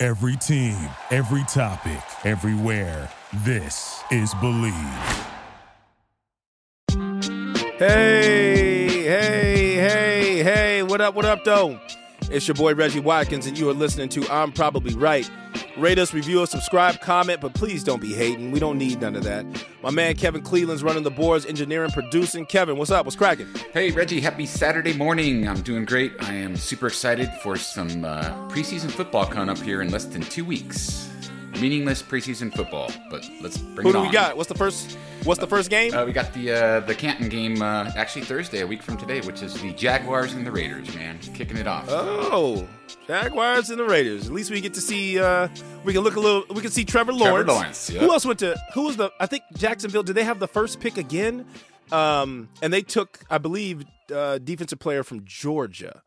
[0.00, 0.76] Every team,
[1.10, 3.10] every topic, everywhere.
[3.44, 4.72] This is Believe.
[7.78, 11.80] Hey, hey, hey, hey, what up, what up, though?
[12.30, 15.28] It's your boy Reggie Watkins, and you are listening to I'm Probably Right.
[15.78, 18.50] Rate us, review us, subscribe, comment, but please don't be hating.
[18.50, 19.46] We don't need none of that.
[19.82, 22.46] My man Kevin Cleveland's running the boards, engineering, producing.
[22.46, 23.06] Kevin, what's up?
[23.06, 23.46] What's cracking?
[23.72, 25.46] Hey, Reggie, happy Saturday morning.
[25.46, 26.12] I'm doing great.
[26.20, 30.22] I am super excited for some uh, preseason football coming up here in less than
[30.22, 31.08] two weeks.
[31.60, 34.06] Meaningless preseason football, but let's bring Who it do on.
[34.06, 34.36] we got?
[34.36, 34.96] What's the first?
[35.24, 35.92] What's the first game?
[35.92, 39.20] Uh, we got the uh, the Canton game uh, actually Thursday, a week from today,
[39.20, 40.94] which is the Jaguars and the Raiders.
[40.94, 41.86] Man, kicking it off.
[41.88, 42.66] Oh,
[43.06, 44.26] Jaguars and the Raiders.
[44.26, 45.18] At least we get to see.
[45.18, 45.48] Uh,
[45.84, 46.44] we can look a little.
[46.54, 47.46] We can see Trevor Lawrence.
[47.46, 47.88] Trevor Lawrence.
[47.88, 48.02] Lawrence, yep.
[48.02, 48.56] Who else went to?
[48.74, 49.10] Who was the?
[49.18, 50.02] I think Jacksonville.
[50.02, 51.44] Did they have the first pick again?
[51.90, 56.02] Um, and they took, I believe, uh, defensive player from Georgia.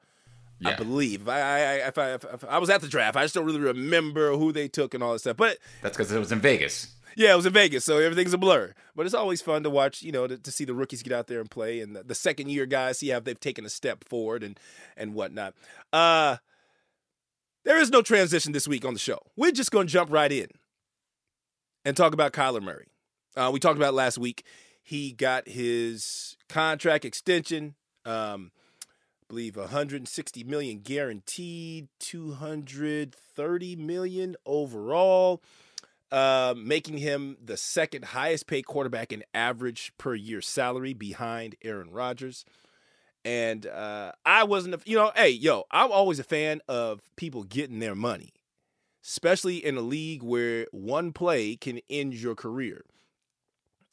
[0.70, 1.28] I believe.
[1.28, 3.18] I, I, I, if I, if, I was at the draft.
[3.18, 5.38] I just don't really remember who they took and all that stuff.
[5.38, 6.94] But That's because it was in Vegas.
[7.16, 8.74] yeah, it was in Vegas, so everything's a blur.
[8.96, 11.28] But it's always fun to watch, you know, to, to see the rookies get out
[11.28, 14.04] there and play, and the, the second year guys see how they've taken a step
[14.08, 14.60] forward and
[14.96, 15.54] and whatnot.
[15.92, 16.38] Uh,
[17.64, 19.20] there is no transition this week on the show.
[19.36, 20.48] We're just going to jump right in
[21.86, 22.88] and talk about Kyler Murray.
[23.36, 24.44] Uh, we talked about last week.
[24.84, 27.76] He got his contract extension.
[28.04, 28.52] Um,
[29.32, 35.42] believe 160 million guaranteed, 230 million overall
[36.12, 41.92] uh, making him the second highest paid quarterback in average per year salary behind Aaron
[41.92, 42.44] Rodgers.
[43.24, 47.44] And uh, I wasn't, a, you know, hey, yo, I'm always a fan of people
[47.44, 48.34] getting their money,
[49.02, 52.84] especially in a league where one play can end your career.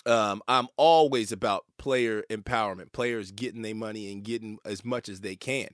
[0.06, 5.20] Um, I'm always about player empowerment, players getting their money and getting as much as
[5.20, 5.68] they can.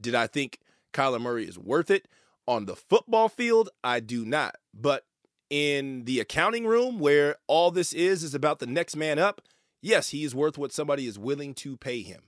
[0.00, 0.58] Did I think
[0.92, 2.08] Kyler Murray is worth it
[2.46, 3.70] on the football field?
[3.82, 4.56] I do not.
[4.74, 5.04] But
[5.50, 9.40] in the accounting room where all this is is about the next man up,
[9.80, 12.22] yes, he is worth what somebody is willing to pay him.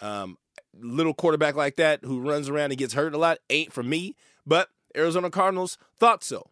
[0.00, 0.38] Um,
[0.78, 4.16] little quarterback like that who runs around and gets hurt a lot ain't for me,
[4.46, 6.50] but Arizona Cardinals thought so.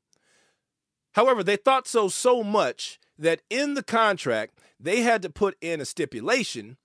[1.12, 5.80] However, they thought so so much that in the contract, they had to put in
[5.80, 6.76] a stipulation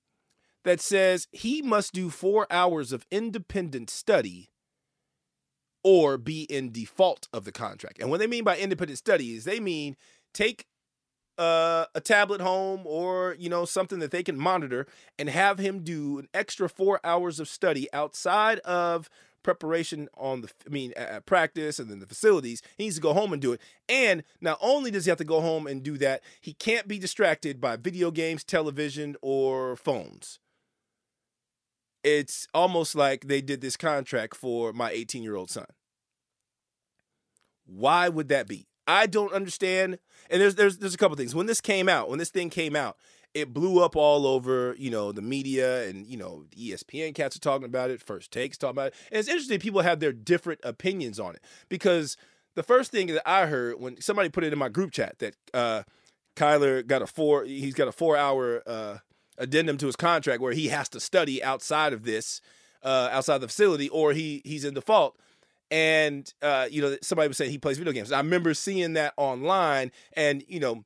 [0.63, 4.49] that says he must do four hours of independent study
[5.83, 7.99] or be in default of the contract.
[7.99, 9.95] And what they mean by independent study is they mean
[10.33, 10.65] take
[11.37, 14.87] uh, a tablet home or you know something that they can monitor
[15.19, 19.09] and have him do an extra four hours of study outside of
[19.45, 22.61] preparation on the I mean at practice and then the facilities.
[22.77, 23.61] He needs to go home and do it.
[23.87, 26.99] And not only does he have to go home and do that, he can't be
[26.99, 30.39] distracted by video games, television, or phones
[32.05, 35.65] it's almost like they did this contract for my 18 year old son.
[37.65, 38.67] Why would that be?
[38.87, 39.97] I don't understand.
[40.29, 41.33] And there's there's there's a couple things.
[41.33, 42.97] When this came out, when this thing came out,
[43.35, 47.41] it blew up all over, you know, the media and you know, ESPN cats are
[47.41, 48.95] talking about it, first takes talking about it.
[49.11, 51.41] And it's interesting people have their different opinions on it.
[51.69, 52.15] Because
[52.55, 55.35] the first thing that I heard when somebody put it in my group chat that
[55.53, 55.83] uh
[56.35, 58.97] Kyler got a four he's got a four hour uh
[59.37, 62.39] addendum to his contract where he has to study outside of this,
[62.83, 65.17] uh, outside the facility, or he he's in default.
[65.71, 68.11] And uh, you know, somebody was saying he plays video games.
[68.11, 70.85] I remember seeing that online, and you know,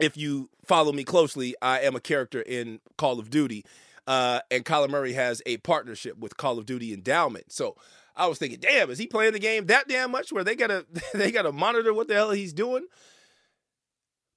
[0.00, 3.64] if you follow me closely, I am a character in Call of Duty,
[4.06, 7.52] uh, and Kyler Murray has a partnership with Call of Duty Endowment.
[7.52, 7.76] So
[8.16, 10.86] I was thinking, damn, is he playing the game that damn much where they gotta
[11.14, 12.86] they gotta monitor what the hell he's doing?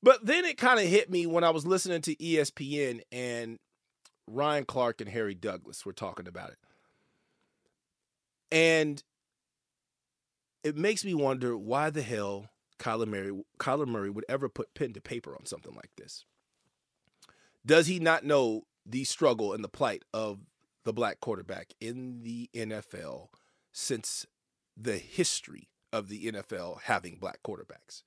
[0.04, 3.60] But then it kind of hit me when I was listening to ESPN and
[4.28, 6.58] Ryan Clark and Harry Douglas were talking about it.
[8.52, 9.04] And
[10.64, 12.50] it makes me wonder why the hell
[12.82, 16.26] Kyler Murray, Kyler Murray would ever put pen to paper on something like this.
[17.66, 20.40] Does he not know the struggle and the plight of
[20.84, 23.28] the black quarterback in the NFL
[23.72, 24.26] since
[24.76, 28.02] the history of the NFL having black quarterbacks?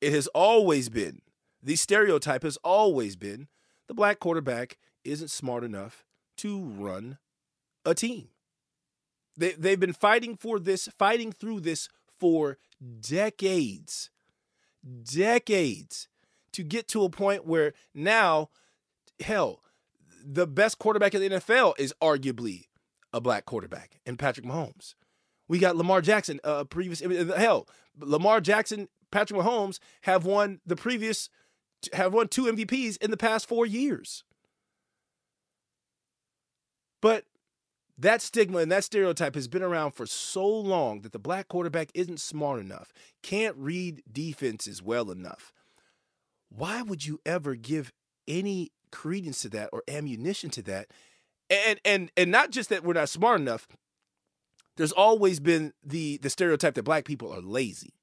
[0.00, 1.22] It has always been,
[1.62, 3.46] the stereotype has always been
[3.86, 6.04] the black quarterback isn't smart enough
[6.38, 7.18] to run
[7.84, 8.28] a team.
[9.36, 12.58] They, they've been fighting for this, fighting through this for
[13.00, 14.10] decades,
[15.04, 16.08] decades
[16.52, 18.50] to get to a point where now,
[19.20, 19.62] hell,
[20.24, 22.64] the best quarterback in the NFL is arguably
[23.12, 24.94] a black quarterback in Patrick Mahomes.
[25.48, 27.68] We got Lamar Jackson, uh, previous hell,
[27.98, 31.30] Lamar Jackson, Patrick Mahomes have won the previous
[31.92, 34.24] have won two MVPs in the past 4 years.
[37.00, 37.24] But
[37.98, 41.90] that stigma and that stereotype has been around for so long that the black quarterback
[41.94, 45.52] isn't smart enough, can't read defenses well enough.
[46.48, 47.92] Why would you ever give
[48.28, 50.88] any credence to that or ammunition to that?
[51.48, 53.66] And and and not just that we're not smart enough.
[54.76, 57.94] There's always been the the stereotype that black people are lazy,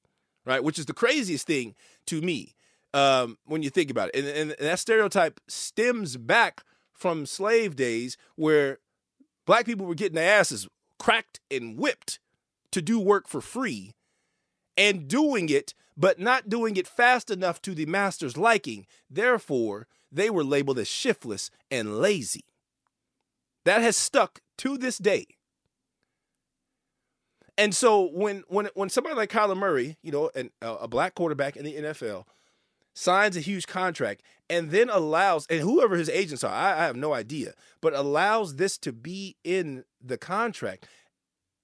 [0.44, 0.64] right?
[0.64, 1.74] Which is the craziest thing
[2.06, 2.54] to me
[2.94, 4.16] um, when you think about it.
[4.16, 8.78] And, and, and that stereotype stems back from slave days where
[9.46, 10.68] black people were getting their asses
[10.98, 12.18] cracked and whipped
[12.72, 13.92] to do work for free
[14.76, 18.86] and doing it, but not doing it fast enough to the master's liking.
[19.08, 22.44] Therefore, they were labeled as shiftless and lazy.
[23.64, 25.26] That has stuck to this day.
[27.56, 31.56] And so when when when somebody like Kyler Murray, you know, an, a black quarterback
[31.56, 32.24] in the NFL,
[32.94, 36.96] signs a huge contract and then allows, and whoever his agents are, I, I have
[36.96, 40.86] no idea, but allows this to be in the contract.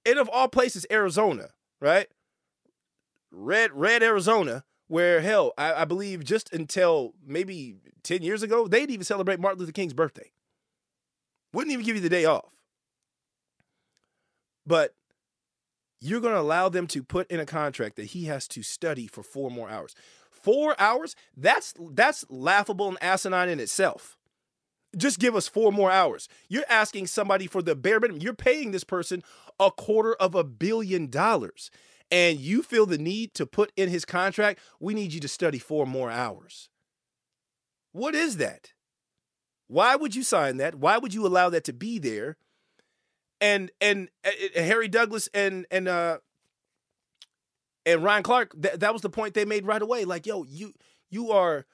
[0.05, 1.51] And of all places, Arizona,
[1.81, 2.09] right?
[3.31, 8.91] Red, red Arizona, where hell, I, I believe just until maybe 10 years ago, they'd
[8.91, 10.33] even celebrate Martin Luther King's birthday.
[11.53, 12.51] Wouldn't even give you the day off.
[14.67, 14.95] But
[16.01, 19.07] you're going to allow them to put in a contract that he has to study
[19.07, 19.95] for four more hours.
[20.43, 21.17] Four hours?
[21.37, 24.17] That's that's laughable and asinine in itself.
[24.97, 26.29] Just give us four more hours.
[26.49, 28.23] You're asking somebody for the bare minimum.
[28.23, 29.23] You're paying this person
[29.61, 31.71] a quarter of a billion dollars.
[32.11, 35.61] And you feel the need to put in his contract, we need you to study
[35.61, 36.69] four more hours.
[37.93, 38.73] What is that?
[39.69, 40.75] Why would you sign that?
[40.75, 42.37] Why would you allow that to be there?
[43.41, 46.19] And and, and uh, Harry Douglas and and uh
[47.87, 50.05] and Ryan Clark, th- that was the point they made right away.
[50.05, 50.73] Like, yo, you
[51.11, 51.67] you are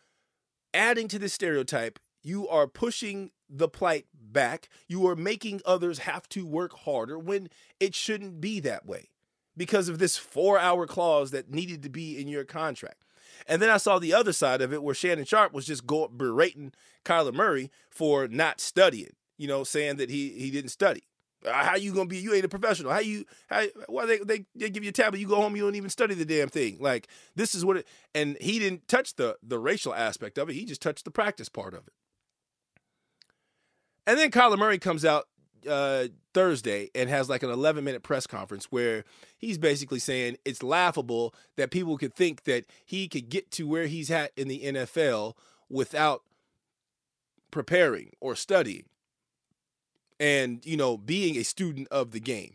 [0.72, 1.98] adding to this stereotype.
[2.22, 4.68] You are pushing the plight back.
[4.88, 7.48] You are making others have to work harder when
[7.78, 9.10] it shouldn't be that way
[9.56, 13.02] because of this four hour clause that needed to be in your contract.
[13.46, 16.08] And then I saw the other side of it where Shannon Sharpe was just go
[16.08, 16.72] berating
[17.04, 21.04] Kyler Murray for not studying, you know, saying that he he didn't study.
[21.46, 22.18] Uh, how you gonna be?
[22.18, 22.92] You ain't a professional.
[22.92, 23.24] How you?
[23.48, 23.64] How?
[23.88, 25.20] Why they, they they give you a tablet?
[25.20, 25.54] You go home.
[25.56, 26.78] You don't even study the damn thing.
[26.80, 27.88] Like this is what it.
[28.14, 30.54] And he didn't touch the the racial aspect of it.
[30.54, 31.92] He just touched the practice part of it.
[34.06, 35.26] And then Kyler Murray comes out
[35.68, 39.04] uh, Thursday and has like an 11 minute press conference where
[39.36, 43.86] he's basically saying it's laughable that people could think that he could get to where
[43.86, 45.34] he's at in the NFL
[45.68, 46.22] without
[47.50, 48.84] preparing or studying
[50.18, 52.54] and you know being a student of the game.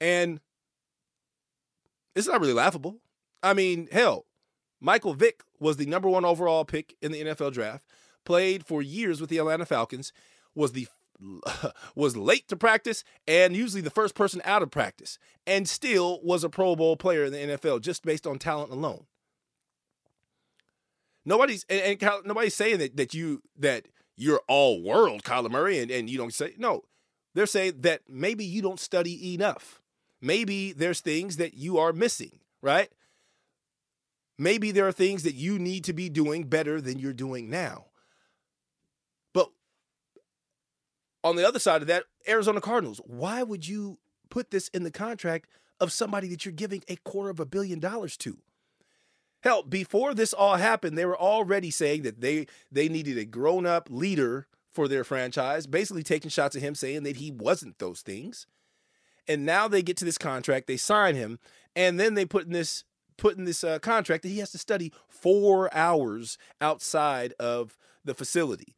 [0.00, 0.40] And
[2.14, 2.98] it's not really laughable.
[3.42, 4.26] I mean hell
[4.80, 7.84] michael vick was the number one overall pick in the nfl draft
[8.24, 10.12] played for years with the atlanta falcons
[10.54, 10.86] was the
[11.96, 16.44] was late to practice and usually the first person out of practice and still was
[16.44, 19.06] a pro bowl player in the nfl just based on talent alone.
[21.24, 23.86] Nobody's and, and nobody's saying that that you that
[24.18, 26.84] you're all world, Kyler Murray, and, and you don't say no.
[27.34, 29.80] They're saying that maybe you don't study enough.
[30.20, 32.90] Maybe there's things that you are missing, right?
[34.36, 37.86] Maybe there are things that you need to be doing better than you're doing now.
[39.32, 39.50] But
[41.22, 43.98] on the other side of that, Arizona Cardinals, why would you
[44.30, 45.48] put this in the contract
[45.80, 48.38] of somebody that you're giving a quarter of a billion dollars to?
[49.42, 53.88] Hell, before this all happened, they were already saying that they they needed a grown-up
[53.90, 58.46] leader for their franchise, basically taking shots at him saying that he wasn't those things.
[59.26, 61.38] And now they get to this contract, they sign him,
[61.76, 62.84] and then they put in this
[63.16, 68.14] put in this uh, contract that he has to study 4 hours outside of the
[68.14, 68.76] facility.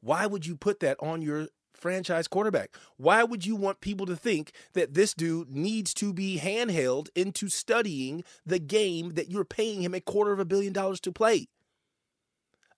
[0.00, 1.48] Why would you put that on your
[1.80, 2.76] franchise quarterback.
[2.96, 7.48] Why would you want people to think that this dude needs to be handheld into
[7.48, 11.48] studying the game that you're paying him a quarter of a billion dollars to play?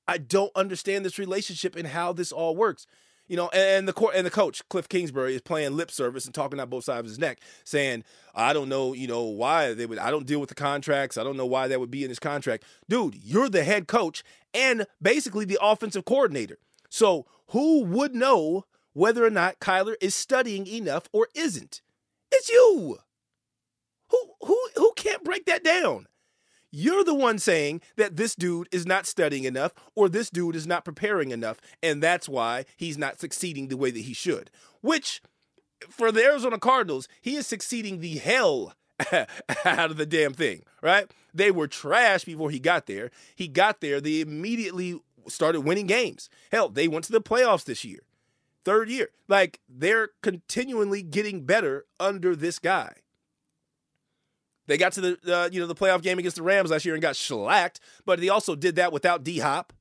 [0.06, 2.86] I don't understand this relationship and how this all works.
[3.28, 6.34] You know, and the court and the coach Cliff Kingsbury is playing lip service and
[6.34, 8.04] talking out both sides of his neck, saying,
[8.34, 9.98] "I don't know, you know, why they would.
[9.98, 11.16] I don't deal with the contracts.
[11.16, 13.14] I don't know why that would be in this contract, dude.
[13.14, 16.58] You're the head coach and basically the offensive coordinator.
[16.90, 21.82] So who would know whether or not Kyler is studying enough or isn't.
[22.30, 22.98] It's you.
[24.08, 26.06] Who who who can't break that down.
[26.74, 30.66] You're the one saying that this dude is not studying enough or this dude is
[30.66, 34.50] not preparing enough, and that's why he's not succeeding the way that he should.
[34.80, 35.20] Which,
[35.90, 38.74] for the Arizona Cardinals, he is succeeding the hell
[39.66, 41.10] out of the damn thing, right?
[41.34, 43.10] They were trash before he got there.
[43.36, 46.30] He got there, they immediately started winning games.
[46.50, 48.00] Hell, they went to the playoffs this year.
[48.64, 49.10] Third year.
[49.28, 52.94] Like they're continually getting better under this guy.
[54.66, 56.94] They got to the uh, you know the playoff game against the Rams last year
[56.94, 59.72] and got shellacked, but they also did that without D Hop.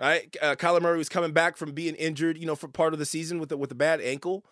[0.00, 2.98] Right, uh, Kyler Murray was coming back from being injured, you know, for part of
[2.98, 4.44] the season with with a bad ankle.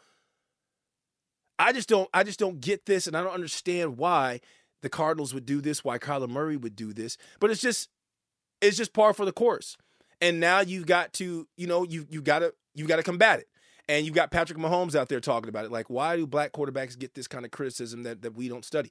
[1.58, 4.40] I just don't I just don't get this, and I don't understand why
[4.82, 7.16] the Cardinals would do this, why Kyler Murray would do this.
[7.40, 7.88] But it's just
[8.60, 9.76] it's just par for the course.
[10.20, 13.40] And now you've got to, you know, you you got to you got to combat
[13.40, 13.48] it.
[13.88, 15.72] And you've got Patrick Mahomes out there talking about it.
[15.72, 18.90] Like, why do black quarterbacks get this kind of criticism that, that we don't study?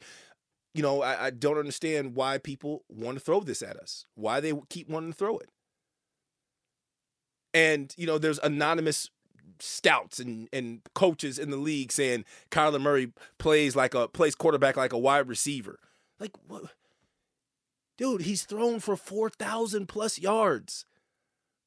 [0.74, 4.40] You know, I, I don't understand why people want to throw this at us, why
[4.40, 5.50] they keep wanting to throw it.
[7.54, 9.10] And, you know, there's anonymous
[9.60, 14.78] stouts and, and coaches in the league saying Kyler Murray plays like a plays quarterback
[14.78, 15.80] like a wide receiver.
[16.20, 16.64] Like what?
[17.98, 20.86] Dude, he's thrown for 4,000 plus yards.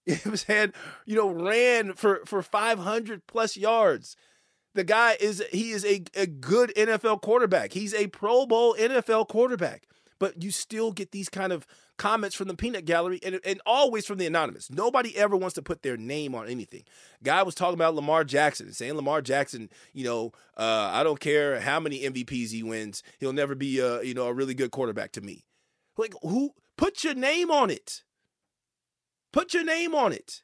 [0.06, 0.72] You was saying?
[1.06, 4.16] You know, ran for, for 500 plus yards.
[4.74, 7.72] The guy is he is a, a good NFL quarterback.
[7.72, 9.84] He's a Pro Bowl NFL quarterback.
[10.18, 11.66] But you still get these kind of
[11.98, 14.70] comments from the peanut gallery and, and always from the anonymous.
[14.70, 16.84] Nobody ever wants to put their name on anything.
[17.24, 21.60] Guy was talking about Lamar Jackson, saying Lamar Jackson, you know, uh, I don't care
[21.60, 25.12] how many MVPs he wins, he'll never be a, you know, a really good quarterback
[25.12, 25.44] to me.
[25.98, 28.02] Like who put your name on it?
[29.32, 30.42] Put your name on it.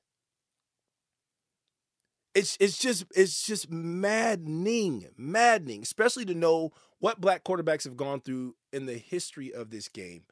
[2.35, 8.21] It's it's just it's just maddening, maddening, especially to know what black quarterbacks have gone
[8.21, 10.23] through in the history of this game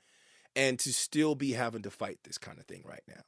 [0.55, 3.23] and to still be having to fight this kind of thing right now.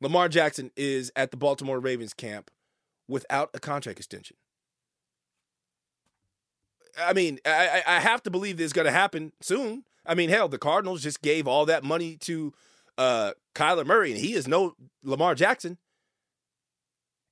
[0.00, 2.50] Lamar Jackson is at the Baltimore Ravens camp
[3.08, 4.36] without a contract extension.
[6.98, 9.84] I mean, I, I have to believe this is going to happen soon.
[10.04, 12.52] I mean, hell, the Cardinals just gave all that money to
[13.02, 15.78] uh, Kyler Murray, and he is no Lamar Jackson.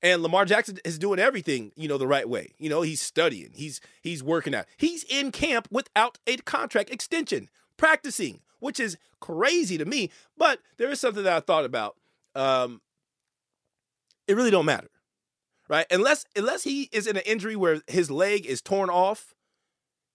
[0.02, 2.54] And Lamar Jackson is doing everything, you know, the right way.
[2.58, 4.66] You know, he's studying, he's he's working out.
[4.76, 10.10] He's in camp without a contract extension, practicing, which is crazy to me.
[10.36, 11.96] But there is something that I thought about.
[12.34, 12.80] Um,
[14.26, 14.90] it really don't matter,
[15.68, 15.86] right?
[15.90, 19.34] Unless unless he is in an injury where his leg is torn off,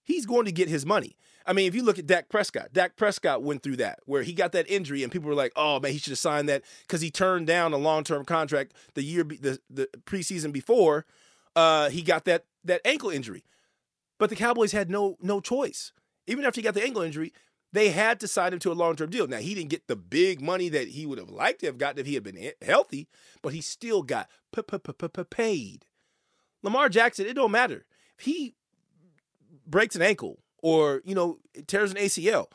[0.04, 1.16] he's going to get his money.
[1.48, 4.34] I mean, if you look at Dak Prescott, Dak Prescott went through that where he
[4.34, 7.02] got that injury, and people were like, "Oh man, he should have signed that because
[7.02, 11.06] he turned down a long term contract the year the the preseason before.
[11.56, 13.44] Uh, he got that that ankle injury,
[14.18, 15.92] but the Cowboys had no no choice.
[16.28, 17.32] Even after he got the ankle injury,
[17.72, 19.28] they had to sign him to a long term deal.
[19.28, 22.00] Now he didn't get the big money that he would have liked to have gotten
[22.00, 23.08] if he had been healthy,
[23.42, 24.30] but he still got
[25.30, 25.86] paid.
[26.64, 27.86] Lamar Jackson, it don't matter
[28.18, 28.56] if he
[29.68, 32.48] breaks an ankle or you know tears an ACL,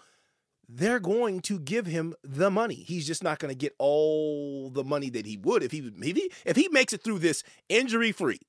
[0.69, 2.75] they're going to give him the money.
[2.75, 6.43] He's just not going to get all the money that he would if he if
[6.45, 8.41] if he makes it through this injury free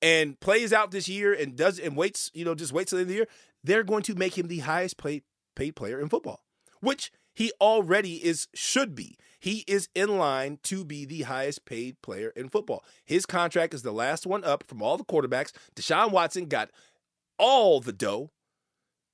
[0.00, 3.00] and plays out this year and does and waits you know just waits till the
[3.00, 3.28] end of the year.
[3.64, 5.24] They're going to make him the highest paid
[5.56, 6.44] paid player in football,
[6.80, 9.16] which he already is should be.
[9.40, 12.84] He is in line to be the highest paid player in football.
[13.04, 15.50] His contract is the last one up from all the quarterbacks.
[15.74, 16.70] Deshaun Watson got
[17.36, 18.30] all the dough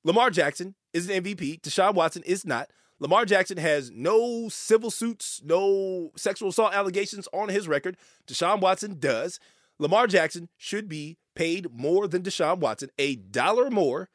[0.09, 1.61] Lamar Jackson is an MVP.
[1.61, 2.71] Deshaun Watson is not.
[2.99, 7.99] Lamar Jackson has no civil suits, no sexual assault allegations on his record.
[8.27, 9.39] Deshaun Watson does.
[9.79, 14.09] Lamar Jackson should be paid more than Deshaun Watson, a dollar more,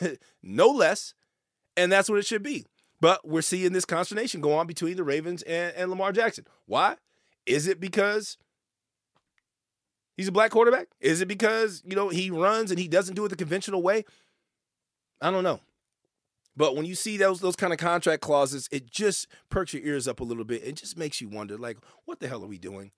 [0.42, 1.14] no less,
[1.76, 2.66] and that's what it should be.
[3.00, 6.44] But we're seeing this consternation go on between the Ravens and, and Lamar Jackson.
[6.66, 6.96] Why?
[7.46, 8.36] Is it because
[10.16, 10.88] he's a black quarterback?
[11.00, 14.04] Is it because, you know, he runs and he doesn't do it the conventional way?
[15.20, 15.60] I don't know.
[16.56, 20.08] But when you see those those kind of contract clauses, it just perks your ears
[20.08, 20.64] up a little bit.
[20.64, 22.92] It just makes you wonder, like, what the hell are we doing?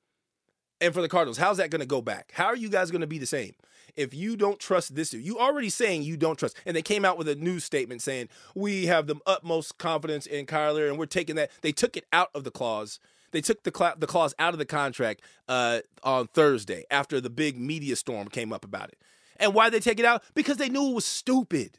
[0.80, 2.30] And for the Cardinals, how's that going to go back?
[2.34, 3.54] How are you guys going to be the same?
[3.96, 7.18] If you don't trust this, you already saying you don't trust, and they came out
[7.18, 11.34] with a news statement saying we have the utmost confidence in Kyler, and we're taking
[11.34, 11.50] that.
[11.62, 13.00] They took it out of the clause.
[13.32, 17.30] They took the cl- the clause out of the contract uh, on Thursday after the
[17.30, 18.98] big media storm came up about it.
[19.40, 20.22] And why they take it out?
[20.34, 21.78] Because they knew it was stupid.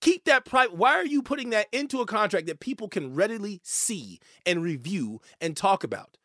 [0.00, 0.76] Keep that private.
[0.76, 5.20] Why are you putting that into a contract that people can readily see and review
[5.40, 6.16] and talk about?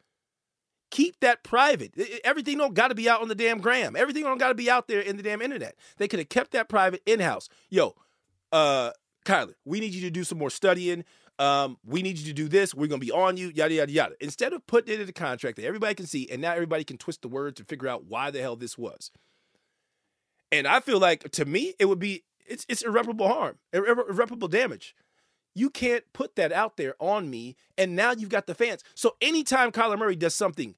[0.92, 1.94] Keep that private.
[2.24, 3.96] Everything don't got to be out on the damn gram.
[3.98, 5.76] Everything don't got to be out there in the damn internet.
[5.98, 7.50] They could have kept that private in house.
[7.70, 7.96] Yo,
[8.54, 8.92] uh,
[9.26, 11.04] Kyler, we need you to do some more studying.
[11.38, 12.74] Um, we need you to do this.
[12.74, 14.16] We're gonna be on you, yada yada yada.
[14.22, 16.98] Instead of putting it in the contract that everybody can see, and now everybody can
[16.98, 19.12] twist the words and figure out why the hell this was.
[20.50, 24.48] And I feel like to me, it would be it's it's irreparable harm, irre- irreparable
[24.48, 24.96] damage.
[25.54, 28.84] You can't put that out there on me, and now you've got the fans.
[28.94, 30.76] So anytime Kyler Murray does something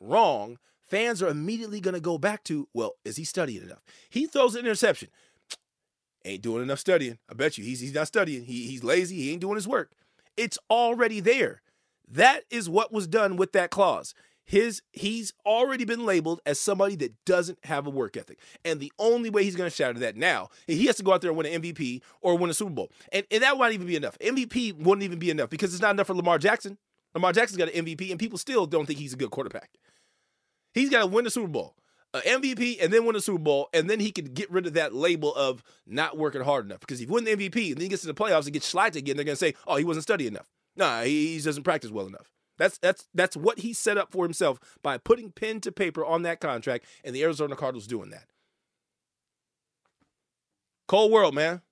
[0.00, 3.82] wrong, fans are immediately gonna go back to, well, is he studying enough?
[4.08, 5.08] He throws an interception.
[6.24, 7.18] Ain't doing enough studying.
[7.28, 8.44] I bet you he's he's not studying.
[8.44, 9.16] He he's lazy.
[9.16, 9.92] He ain't doing his work.
[10.36, 11.62] It's already there.
[12.08, 14.14] That is what was done with that clause.
[14.50, 18.40] His he's already been labeled as somebody that doesn't have a work ethic.
[18.64, 21.20] And the only way he's going to shatter that now, he has to go out
[21.20, 22.90] there and win an MVP or win a Super Bowl.
[23.12, 24.18] And, and that wouldn't even be enough.
[24.18, 26.78] MVP wouldn't even be enough because it's not enough for Lamar Jackson.
[27.14, 29.70] Lamar Jackson's got an MVP, and people still don't think he's a good quarterback.
[30.74, 31.76] He's got to win the Super Bowl,
[32.12, 34.74] an MVP, and then win the Super Bowl, and then he can get rid of
[34.74, 36.80] that label of not working hard enough.
[36.80, 38.66] Because if he wins the MVP and then he gets to the playoffs and gets
[38.66, 41.62] slighted again, they're going to say, "Oh, he wasn't studying enough." Nah, he, he doesn't
[41.62, 42.32] practice well enough.
[42.60, 46.24] That's that's that's what he set up for himself by putting pen to paper on
[46.24, 48.26] that contract, and the Arizona Cardinals doing that.
[50.86, 51.62] Cold world, man.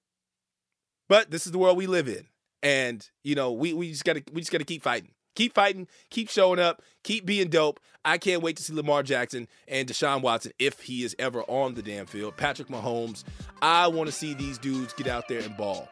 [1.07, 2.25] But this is the world we live in,
[2.63, 6.31] and you know we we just gotta we just gotta keep fighting, keep fighting, keep
[6.31, 7.81] showing up, keep being dope.
[8.03, 11.75] I can't wait to see Lamar Jackson and Deshaun Watson if he is ever on
[11.75, 12.39] the damn field.
[12.39, 13.25] Patrick Mahomes.
[13.61, 15.87] I want to see these dudes get out there and ball.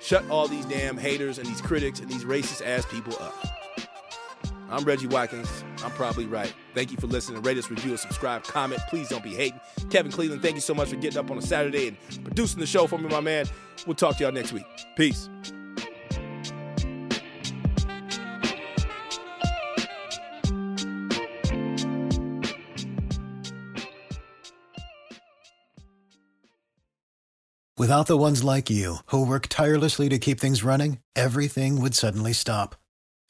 [0.00, 3.61] Shut all these damn haters and these critics and these racist ass people up.
[4.72, 5.64] I'm Reggie Watkins.
[5.84, 6.52] I'm probably right.
[6.74, 7.42] Thank you for listening.
[7.42, 8.42] Rate us, review, subscribe.
[8.44, 8.80] Comment.
[8.88, 9.60] Please don't be hating.
[9.90, 12.66] Kevin Cleveland, thank you so much for getting up on a Saturday and producing the
[12.66, 13.44] show for me, my man.
[13.86, 14.64] We'll talk to y'all next week.
[14.96, 15.28] Peace.
[27.76, 32.32] Without the ones like you, who work tirelessly to keep things running, everything would suddenly
[32.32, 32.76] stop.